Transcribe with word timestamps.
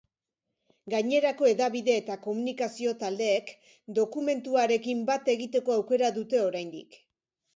Gainerako 0.91 1.49
hedabide 1.49 1.93
eta 2.03 2.15
komunikazio 2.23 2.93
taldeek 3.03 3.53
dokumentuarekin 4.01 5.05
bat 5.11 5.29
egiteko 5.35 5.75
aukera 5.77 6.09
dute 6.19 6.41
oraindik. 6.49 6.99